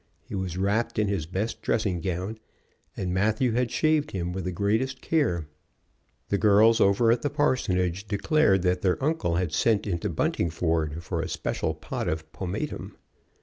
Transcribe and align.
He 0.23 0.33
was 0.33 0.57
wrapped 0.57 0.97
in 0.97 1.07
his 1.09 1.27
best 1.27 1.61
dressing 1.61 2.01
gown, 2.01 2.39
and 2.97 3.13
Matthew 3.13 3.51
had 3.51 3.69
shaved 3.69 4.09
him 4.13 4.33
with 4.33 4.45
the 4.45 4.51
greatest 4.51 4.99
care. 4.99 5.45
The 6.29 6.39
girls 6.39 6.81
over 6.81 7.11
at 7.11 7.21
the 7.21 7.29
parsonage 7.29 8.07
declared 8.07 8.63
that 8.63 8.81
their 8.81 8.97
uncle 9.03 9.35
had 9.35 9.53
sent 9.53 9.85
into 9.85 10.09
Buntingford 10.09 11.03
for 11.03 11.21
a 11.21 11.29
special 11.29 11.75
pot 11.75 12.07
of 12.07 12.31
pomatum. 12.31 12.97